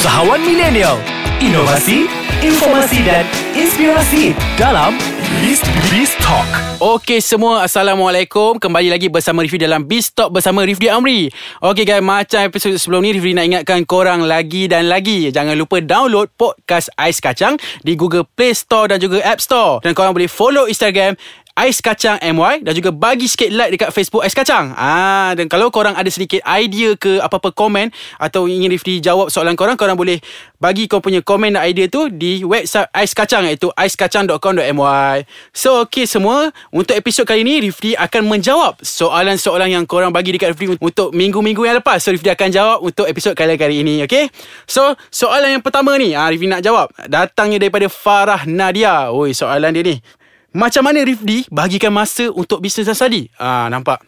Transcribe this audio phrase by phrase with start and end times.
[0.00, 0.96] Usahawan milenial.
[1.44, 2.08] Inovasi
[2.40, 3.20] Informasi dan
[3.52, 4.96] Inspirasi Dalam
[5.44, 6.48] Beast Beast Talk.
[6.80, 7.68] Okey semua.
[7.68, 8.56] Assalamualaikum.
[8.56, 11.28] Kembali lagi bersama Rifdi dalam Beast Talk Bersama Rifdi Amri.
[11.60, 15.28] Okey guys Macam episod sebelum ni Rifdi nak ingatkan korang Lagi dan lagi.
[15.28, 19.84] Jangan lupa download Podcast Ais Kacang Di Google Play Store Dan juga App Store.
[19.84, 21.12] Dan korang boleh follow Instagram
[21.58, 24.72] Ais Kacang MY dan juga bagi sikit like dekat Facebook Ais Kacang.
[24.78, 27.90] Ah dan kalau korang ada sedikit idea ke apa-apa komen
[28.22, 30.22] atau ingin Rifdi jawab soalan korang, korang boleh
[30.62, 35.16] bagi kau punya komen dan idea tu di website Ais Kacang iaitu aiskacang.com.my.
[35.50, 40.54] So okey semua, untuk episod kali ni Rifdi akan menjawab soalan-soalan yang korang bagi dekat
[40.54, 42.04] Rifdi untuk minggu-minggu yang lepas.
[42.04, 44.30] So Rifdi akan jawab untuk episod kali-kali ini, okey?
[44.68, 46.92] So soalan yang pertama ni, ah Rifdi nak jawab.
[47.08, 49.10] Datangnya daripada Farah Nadia.
[49.10, 50.19] Oi, soalan dia ni.
[50.50, 53.30] Macam mana Rifdi bagikan masa untuk bisnes dan study?
[53.38, 54.02] Ah, nampak.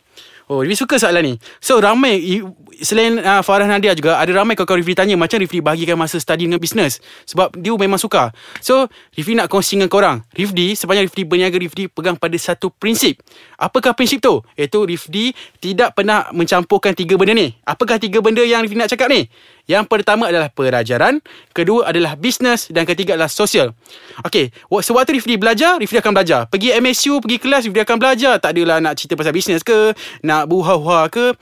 [0.50, 1.34] Oh, Rifdi suka soalan ni.
[1.62, 2.19] So, ramai,
[2.83, 6.50] selain uh, Farah Nadia juga, ada ramai kawan-kawan Rifdi tanya macam Rifdi bagikan masa study
[6.50, 6.98] dengan bisnes.
[7.30, 8.34] Sebab dia memang suka.
[8.58, 10.27] So, Rifdi nak kongsi dengan korang.
[10.34, 13.22] Rifdi, sepanjang Rifdi berniaga, Rifdi pegang pada satu prinsip.
[13.55, 14.42] Apakah prinsip tu?
[14.59, 15.31] Iaitu Rifdi
[15.62, 17.55] tidak pernah mencampurkan tiga benda ni.
[17.62, 19.31] Apakah tiga benda yang Rifdi nak cakap ni?
[19.70, 21.22] Yang pertama adalah pelajaran,
[21.55, 23.70] kedua adalah bisnes dan ketiga adalah sosial.
[24.27, 26.41] Okey, sewaktu Rifdi belajar, Rifdi akan belajar.
[26.50, 28.42] Pergi MSU, pergi kelas, Rifdi akan belajar.
[28.42, 29.94] Tak adalah nak cerita pasal bisnes ke,
[30.27, 31.38] nak buha-buha ke.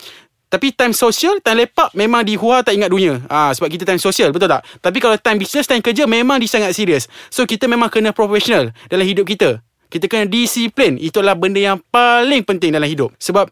[0.51, 3.23] Tapi time sosial, time lepak memang di huha tak ingat dunia.
[3.31, 4.67] Ah ha, sebab kita time sosial, betul tak?
[4.83, 7.07] Tapi kalau time bisnes, time kerja memang di sangat serius.
[7.31, 9.63] So kita memang kena profesional dalam hidup kita.
[9.87, 10.99] Kita kena disiplin.
[10.99, 13.15] Itulah benda yang paling penting dalam hidup.
[13.23, 13.47] Sebab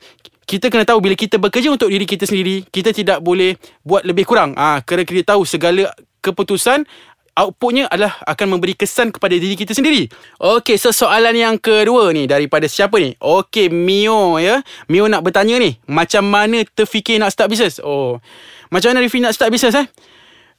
[0.48, 4.24] kita kena tahu bila kita bekerja untuk diri kita sendiri, kita tidak boleh buat lebih
[4.24, 4.56] kurang.
[4.56, 5.92] Ah, ha, kerana kita tahu segala
[6.24, 6.88] keputusan
[7.38, 10.10] outputnya adalah akan memberi kesan kepada diri kita sendiri.
[10.40, 13.14] Okey, so soalan yang kedua ni daripada siapa ni?
[13.20, 14.64] Okey, Mio ya.
[14.90, 17.78] Mio nak bertanya ni, macam mana terfikir nak start bisnes?
[17.78, 18.18] Oh.
[18.72, 19.86] Macam mana Rifi nak start bisnes eh?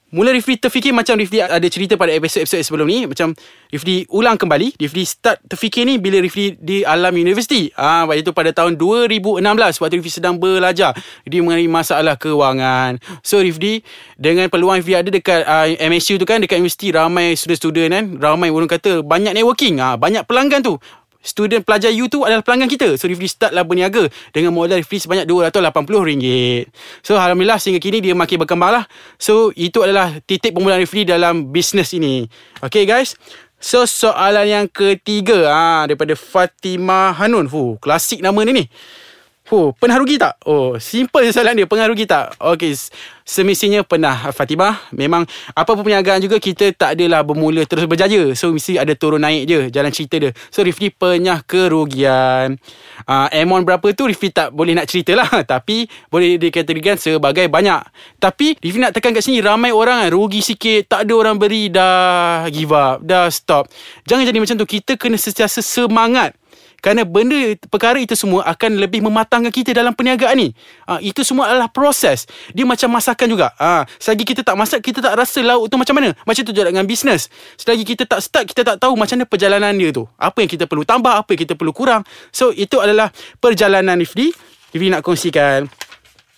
[0.10, 3.38] Mula Rifdi terfikir macam Rifdi ada cerita pada episod-episod sebelum ni Macam
[3.70, 7.70] Rifdi ulang kembali Rifdi start terfikir ni bila Rifdi di alam universiti.
[7.78, 9.46] Ah, Waktu itu pada tahun 2016
[9.78, 10.98] Waktu Rifdi sedang belajar
[11.30, 12.98] Rifdi mengenai masalah kewangan.
[13.22, 13.86] So Rifdi
[14.18, 18.06] Dengan peluang Rifdi ada dekat uh, ah, MSU tu kan Dekat universiti ramai student-student kan
[18.18, 19.78] Ramai orang kata banyak networking.
[19.78, 20.82] Ah, Banyak pelanggan tu
[21.20, 22.96] student pelajar U tu adalah pelanggan kita.
[22.96, 26.26] So Rifli start lah berniaga dengan modal Rifli sebanyak RM280.
[27.04, 28.86] So Alhamdulillah sehingga kini dia makin berkembang lah.
[29.20, 32.28] So itu adalah titik permulaan Rifli dalam bisnes ini.
[32.64, 33.20] Okay guys.
[33.60, 37.52] So soalan yang ketiga ah daripada Fatimah Hanun.
[37.52, 38.66] Fuh, klasik nama ni ni.
[39.50, 40.38] Oh, pernah rugi tak?
[40.46, 41.66] Oh, simple je soalan dia.
[41.66, 42.38] Pernah rugi tak?
[42.38, 42.70] Okey,
[43.26, 44.94] semestinya pernah Fatimah.
[44.94, 45.26] Memang
[45.58, 48.30] apa pun perniagaan juga kita tak adalah bermula terus berjaya.
[48.38, 50.32] So, mesti ada turun naik je jalan cerita dia.
[50.54, 52.62] So, Rifli pernah kerugian.
[53.10, 55.26] Uh, amount berapa tu Rifli tak boleh nak cerita lah.
[55.58, 57.82] Tapi, boleh dikategorikan sebagai banyak.
[58.22, 60.94] Tapi, Rifli nak tekan kat sini ramai orang kan, rugi sikit.
[60.94, 63.66] Tak ada orang beri, dah give up, dah stop.
[64.06, 64.70] Jangan jadi macam tu.
[64.70, 66.39] Kita kena sentiasa semangat.
[66.80, 70.50] Kerana benda perkara itu semua akan lebih mematangkan kita dalam perniagaan ni.
[70.88, 72.26] Ha, itu semua adalah proses.
[72.56, 73.52] Dia macam masakan juga.
[73.60, 76.16] Ha, selagi kita tak masak, kita tak rasa lauk tu macam mana.
[76.24, 77.28] Macam tu juga dengan bisnes.
[77.60, 80.08] Selagi kita tak start, kita tak tahu macam mana perjalanan dia tu.
[80.16, 82.08] Apa yang kita perlu tambah, apa yang kita perlu kurang.
[82.32, 83.12] So, itu adalah
[83.44, 84.32] perjalanan Rifdi.
[84.72, 85.68] Rifdi nak kongsikan.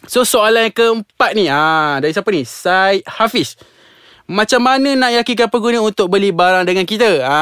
[0.10, 1.46] So, soalan yang keempat ni.
[1.46, 2.42] Ha, dari siapa ni?
[2.42, 3.54] Said Hafiz.
[4.32, 7.20] Macam mana nak yakinkan pengguna untuk beli barang dengan kita?
[7.20, 7.42] Ha,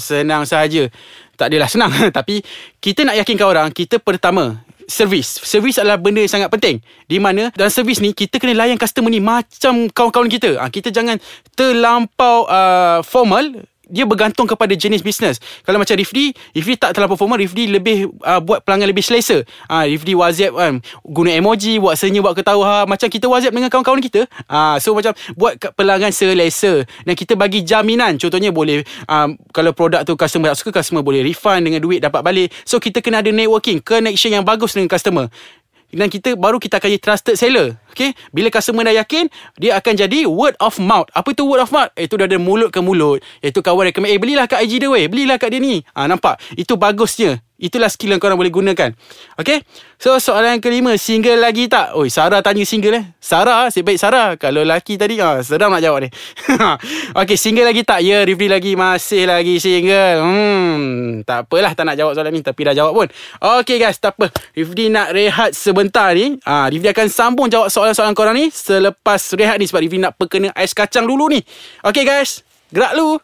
[0.00, 0.88] senang sahaja
[1.34, 1.92] tak adalah senang.
[2.18, 2.40] Tapi
[2.78, 5.40] kita nak yakinkan orang kita pertama servis.
[5.42, 6.80] Servis adalah benda yang sangat penting.
[7.08, 10.60] Di mana dalam servis ni kita kena layan customer ni macam kawan-kawan kita.
[10.60, 11.16] Ha, kita jangan
[11.56, 15.40] terlampau uh, formal dia bergantung kepada jenis bisnes.
[15.64, 19.44] Kalau macam Rifdi, Rifdi tak terlalu formal, Rifdi lebih uh, buat pelanggan lebih selesa.
[19.68, 20.72] Ah uh, Rifdi WhatsApp kan,
[21.04, 24.26] guna emoji, buat senyum, buat ketawa macam kita WhatsApp dengan kawan-kawan kita.
[24.48, 28.16] Ah uh, so macam buat pelanggan selesa dan kita bagi jaminan.
[28.16, 32.20] Contohnya boleh um, kalau produk tu customer tak suka, customer boleh refund dengan duit dapat
[32.24, 32.48] balik.
[32.64, 35.28] So kita kena ada networking, connection yang bagus dengan customer
[35.94, 37.78] dan kita baru kita akan jadi trusted seller.
[37.94, 38.10] Okay?
[38.34, 41.06] Bila customer dah yakin, dia akan jadi word of mouth.
[41.14, 41.88] Apa tu word of mouth?
[41.94, 43.22] Itu dah ada mulut ke mulut.
[43.38, 45.06] Itu kawan recommend, eh belilah kat IG dia weh.
[45.06, 45.80] Belilah kat dia ni.
[45.94, 46.42] Ha, nampak?
[46.58, 47.38] Itu bagusnya.
[47.54, 48.90] Itulah skill yang korang boleh gunakan.
[49.38, 49.62] Okay?
[49.94, 50.98] So, soalan yang kelima.
[50.98, 51.94] Single lagi tak?
[51.94, 53.04] Oi, Sarah tanya single eh.
[53.22, 54.34] Sarah, si baik Sarah.
[54.34, 56.10] Kalau laki tadi, ah, seram nak jawab ni.
[57.24, 58.02] okay, single lagi tak?
[58.02, 60.18] Ya, Rifli lagi masih lagi single.
[60.20, 62.42] Hmm, tak apalah tak nak jawab soalan ni.
[62.42, 63.08] Tapi dah jawab pun.
[63.62, 64.34] Okay guys, tak apa.
[64.52, 66.36] Rifli nak rehat sebentar ni.
[66.42, 68.48] Ah, Rifli akan sambung jawab soalan-soalan korang ni.
[68.48, 69.68] Selepas rehat ni.
[69.68, 71.44] Sebab Rifli nak perkena ais kacang dulu ni.
[71.84, 72.40] Okay guys,
[72.72, 73.20] gerak lu.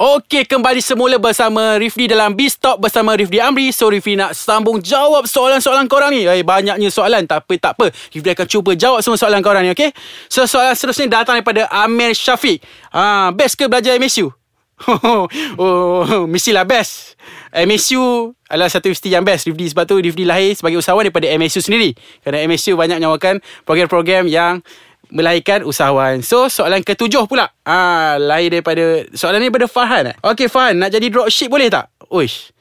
[0.00, 3.68] Okey, kembali semula bersama Rifli dalam B-Stop bersama Rifli Amri.
[3.72, 6.24] So, Rifli nak sambung jawab soalan-soalan korang ni.
[6.24, 7.92] Eh, banyaknya soalan, tapi tak apa.
[8.12, 9.92] Rifli akan cuba jawab semua soalan korang ni, okey?
[10.32, 12.64] So, soalan seterusnya datang daripada Amir Syafiq.
[12.88, 14.32] Ah, best ke belajar MSU?
[15.04, 17.15] oh, oh, mestilah best.
[17.56, 21.64] MSU adalah satu mesti yang best Rifdi sebab tu Rifdi lahir sebagai usahawan daripada MSU
[21.64, 21.96] sendiri.
[22.20, 24.60] Kerana MSU banyak menyawakan program-program yang
[25.08, 26.20] melahirkan usahawan.
[26.20, 27.48] So, soalan ketujuh pula.
[27.64, 30.12] Ah, lahir daripada soalan ni daripada Farhan.
[30.12, 30.16] Eh?
[30.20, 31.88] Okey Farhan, nak jadi dropship boleh tak?
[32.12, 32.52] Uish.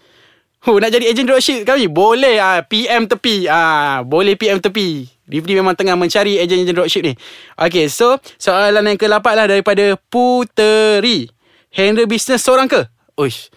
[0.65, 1.85] Oh, nak jadi agent dropship kami?
[1.85, 3.45] Boleh ah PM tepi.
[3.45, 5.05] Ah, boleh PM tepi.
[5.25, 7.13] Rifdi memang tengah mencari agent-agent dropship ni.
[7.57, 11.29] Okey, so soalan yang ke-8 lah daripada Puteri.
[11.73, 12.81] Handle business seorang ke?
[13.19, 13.51] Uish.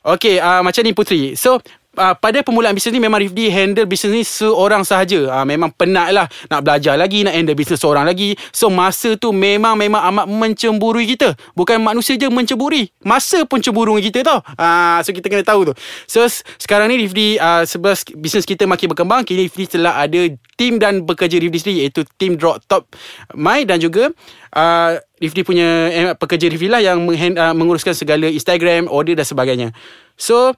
[0.00, 1.36] Okey, uh, macam ni Puteri.
[1.36, 1.60] So,
[1.96, 5.26] uh, pada permulaan bisnes ni memang Rifdi handle bisnes ni seorang sahaja.
[5.30, 8.36] Uh, memang penat lah nak belajar lagi, nak handle bisnes seorang lagi.
[8.54, 11.34] So masa tu memang memang amat mencemburui kita.
[11.56, 12.92] Bukan manusia je mencemburi.
[13.02, 14.38] Masa pun cemburu kita tau.
[14.54, 15.74] Uh, so kita kena tahu tu.
[16.06, 16.22] So
[16.60, 20.20] sekarang ni Rifdi uh, sebab bisnes kita makin berkembang, kini Rifdi telah ada
[20.54, 22.92] tim dan bekerja Rifdi sendiri iaitu tim Drop Top
[23.34, 24.12] My dan juga
[24.54, 29.68] uh, Rifdi punya eh, pekerja Rifdi lah yang uh, menguruskan segala Instagram, order dan sebagainya.
[30.16, 30.56] So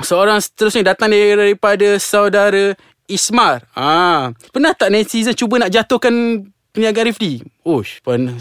[0.00, 2.74] Seorang seterusnya datang daripada saudara
[3.10, 3.66] Ismar.
[3.74, 7.42] Ah, pernah tak netizen cuba nak jatuhkan perniagaan Rifdi?
[7.66, 8.38] Ush, pen,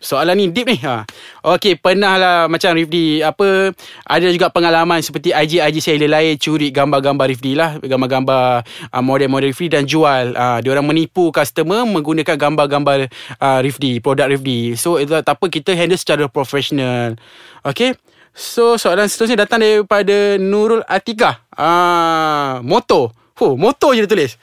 [0.00, 0.78] soalan ni deep ni.
[0.80, 1.04] Ha.
[1.44, 3.74] Okey, pernah lah macam Rifdi apa
[4.08, 9.52] ada juga pengalaman seperti IG IG saya lain curi gambar-gambar Rifdi lah, gambar-gambar uh, model-model
[9.52, 10.32] Rifdi dan jual.
[10.32, 13.12] Uh, dia orang menipu customer menggunakan gambar-gambar
[13.42, 14.78] uh, Rifdi, produk Rifdi.
[14.78, 17.20] So itu tak apa kita handle secara profesional.
[17.66, 17.92] Okey.
[18.34, 21.42] So soalan seterusnya datang daripada Nurul Atika.
[21.52, 23.12] Ah, moto.
[23.40, 24.36] Oh, motor je dia tulis.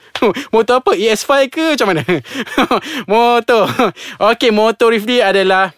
[0.54, 0.98] motor apa?
[0.98, 2.02] ES5 ke macam mana?
[3.14, 3.70] motor.
[4.34, 5.70] Okay, motor Rifdi adalah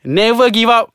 [0.00, 0.88] never give up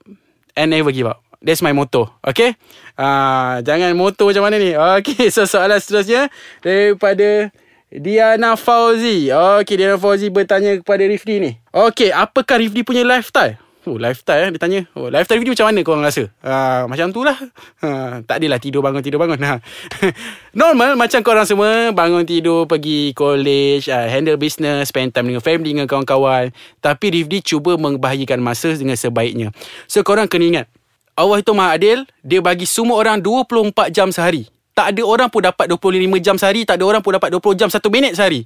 [0.57, 1.21] and never give up.
[1.37, 2.09] That's my motto.
[2.25, 2.57] Okay?
[2.97, 4.73] Ah, jangan motor macam mana ni.
[4.73, 6.33] Okay, so soalan seterusnya
[6.65, 7.53] daripada
[7.93, 9.29] Diana Fauzi.
[9.61, 11.51] Okay, Diana Fauzi bertanya kepada Rifdi ni.
[11.69, 13.61] Okay, apakah Rifdi punya lifestyle?
[13.87, 14.81] Oh lifestyle eh Dia tanya.
[14.99, 16.27] Oh, Lifestyle video macam mana korang rasa?
[16.43, 17.39] Uh, Macam tu lah.
[17.79, 19.39] Uh, Tak adalah tidur bangun Tidur bangun.
[19.39, 19.63] Ha.
[20.59, 25.71] Normal Macam korang semua Bangun tidur Pergi college uh, Handle business Spend time dengan family
[25.71, 26.51] Dengan kawan-kawan.
[26.83, 29.55] Tapi Rifdi cuba Membahagikan masa Dengan sebaiknya.
[29.87, 30.67] So korang kena ingat
[31.15, 34.51] Allah itu maha adil Dia bagi semua orang 24 jam sehari.
[34.75, 37.69] Tak ada orang pun dapat 25 jam sehari Tak ada orang pun dapat 20 jam
[37.71, 38.45] 1 minit sehari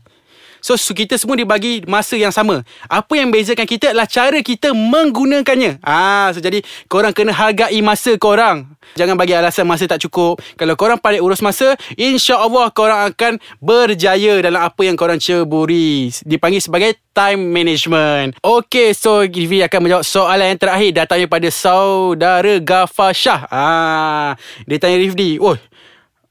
[0.61, 2.61] So kita semua dibagi masa yang sama.
[2.85, 5.81] Apa yang bezakan kita adalah cara kita menggunakannya.
[5.81, 8.77] Ah, so jadi korang kena hargai masa korang.
[8.93, 10.37] Jangan bagi alasan masa tak cukup.
[10.55, 16.13] Kalau korang pandai urus masa, insya-Allah korang akan berjaya dalam apa yang korang ceburi.
[16.27, 18.39] Dipanggil sebagai time management.
[18.39, 23.47] Okay, so Givi akan menjawab soalan yang terakhir datangnya pada saudara Gafar Shah.
[23.47, 24.35] Ah,
[24.67, 25.55] dia tanya Rifdi, "Oh,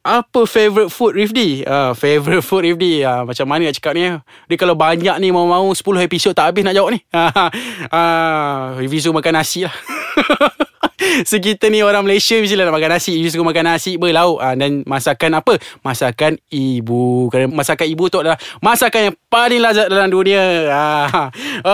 [0.00, 1.60] apa favourite food Rifdi?
[1.64, 3.04] Uh, favourite food Rifdi.
[3.04, 4.08] Uh, macam mana nak cakap ni?
[4.48, 7.00] Dia kalau banyak ni mau-mau 10 episod tak habis nak jawab ni.
[7.12, 9.74] uh, Rifdi suruh makan nasi lah.
[11.28, 13.16] so kita ni orang Malaysia mesti lah nak makan nasi.
[13.16, 15.56] Ibu suka makan nasi berlauk ha, Dan masakan apa?
[15.80, 17.28] Masakan ibu.
[17.32, 20.42] Kerana masakan ibu tu adalah Masakan yang paling lazat dalam dunia.
[21.10, 21.32] Ha.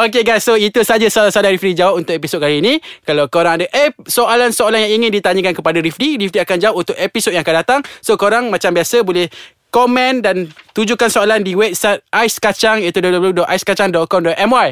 [0.08, 0.46] Okay guys.
[0.46, 2.78] So itu saja soalan-soalan Rifdi jawab Untuk episod kali ini.
[3.04, 7.34] Kalau korang ada eh, soalan-soalan yang ingin ditanyakan kepada Rifdi Rifdi akan jawab untuk episod
[7.34, 7.80] yang akan datang.
[8.00, 9.28] So korang macam biasa boleh
[9.74, 14.68] komen dan tujukan soalan di website Ais Kacang iaitu www.aiskacang.com.my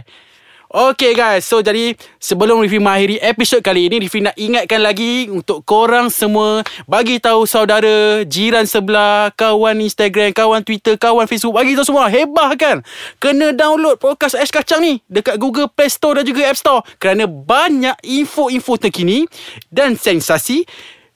[0.74, 5.62] Okay guys, so jadi sebelum Rifi mengakhiri episod kali ini, Rifi nak ingatkan lagi untuk
[5.62, 11.86] korang semua bagi tahu saudara, jiran sebelah, kawan Instagram, kawan Twitter, kawan Facebook, bagi tahu
[11.86, 12.10] semua.
[12.10, 12.82] Hebah kan?
[13.22, 17.30] Kena download podcast Ais Kacang ni dekat Google Play Store dan juga App Store kerana
[17.30, 19.30] banyak info-info terkini
[19.70, 20.66] dan sensasi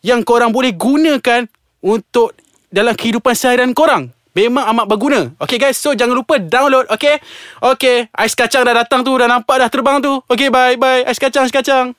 [0.07, 1.51] yang korang boleh gunakan
[1.83, 2.39] untuk
[2.71, 4.15] dalam kehidupan seharian korang.
[4.39, 5.35] Memang amat berguna.
[5.43, 6.87] Okay guys, so jangan lupa download.
[6.95, 7.19] Okay,
[7.59, 8.07] okay.
[8.15, 10.23] Ais kacang dah datang tu, dah nampak dah terbang tu.
[10.31, 11.03] Okay, bye, bye.
[11.03, 11.91] Ais kacang, ais kacang.